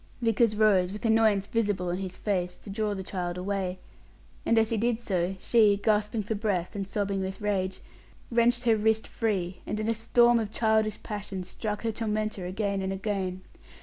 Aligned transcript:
Vickers 0.19 0.55
rose, 0.55 0.91
with 0.91 1.05
annoyance 1.05 1.45
visible 1.45 1.89
on 1.89 1.97
his 1.97 2.17
face, 2.17 2.55
to 2.57 2.71
draw 2.71 2.95
the 2.95 3.03
child 3.03 3.37
away; 3.37 3.77
and 4.47 4.57
as 4.57 4.71
he 4.71 4.77
did 4.77 4.99
so, 4.99 5.35
she, 5.37 5.77
gasping 5.77 6.23
for 6.23 6.33
breath, 6.33 6.75
and 6.75 6.87
sobbing 6.87 7.21
with 7.21 7.39
rage, 7.39 7.81
wrenched 8.31 8.63
her 8.63 8.75
wrist 8.75 9.07
free, 9.07 9.61
and 9.67 9.79
in 9.79 9.87
a 9.87 9.93
storm 9.93 10.39
of 10.39 10.49
childish 10.49 11.03
passion 11.03 11.43
struck 11.43 11.83
her 11.83 11.91
tormentor 11.91 12.47
again 12.47 12.81
and 12.81 12.91
again. 12.91 13.41